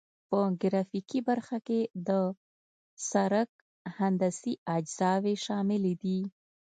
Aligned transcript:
په 0.29 0.39
ګرافیکي 0.61 1.19
برخه 1.29 1.57
کې 1.67 1.79
د 2.07 2.09
سرک 3.09 3.49
هندسي 3.97 4.53
اجزاوې 4.75 5.35
شاملې 5.45 5.93
دي 6.01 6.19